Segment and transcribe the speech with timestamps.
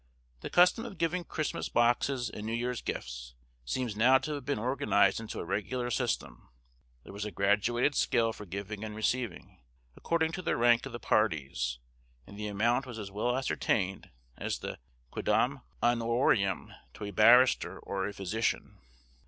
[0.39, 4.57] The custom of giving Christmas boxes and New Year's Gifts, seems now to have been
[4.57, 6.49] organised into a regular system;
[7.03, 9.59] there was a graduated scale for giving and receiving,
[9.95, 11.77] according to the rank of the parties,
[12.25, 14.79] and the amount was as well ascertained as the
[15.11, 18.79] quiddam honorarium to a barrister or a physician.